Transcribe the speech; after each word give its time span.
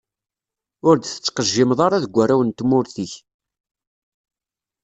Ur 0.87 0.95
d-tettqejjimeḍ 0.97 1.79
ara 1.85 2.03
deg 2.03 2.13
warraw 2.15 2.41
n 2.43 2.49
tmurt-ik. 2.51 3.13